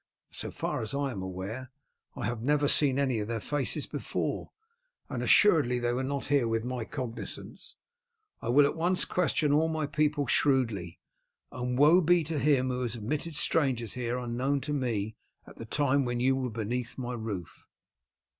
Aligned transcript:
"So 0.31 0.49
far 0.49 0.81
as 0.81 0.95
I 0.95 1.11
am 1.11 1.21
aware 1.21 1.69
I 2.15 2.25
have 2.25 2.41
never 2.41 2.67
seen 2.67 2.97
any 2.97 3.19
of 3.19 3.27
their 3.27 3.39
faces 3.39 3.85
before, 3.85 4.49
and 5.09 5.21
assuredly 5.21 5.77
they 5.77 5.93
were 5.93 6.01
not 6.01 6.25
here 6.29 6.47
with 6.47 6.65
my 6.65 6.85
cognizance. 6.85 7.75
I 8.41 8.49
will 8.49 8.65
at 8.65 8.75
once 8.75 9.05
question 9.05 9.53
all 9.53 9.67
my 9.67 9.85
people 9.85 10.25
shrewdly, 10.25 10.97
and 11.51 11.77
woe 11.77 12.01
be 12.01 12.23
to 12.23 12.39
him 12.39 12.69
who 12.69 12.81
has 12.81 12.95
admitted 12.95 13.35
strangers 13.35 13.93
here 13.93 14.17
unknown 14.17 14.59
to 14.61 14.73
me 14.73 15.17
at 15.45 15.57
the 15.57 15.65
time 15.65 16.03
when 16.03 16.19
you 16.19 16.35
were 16.35 16.49
beneath 16.49 16.97
my 16.97 17.13
roof." 17.13 17.67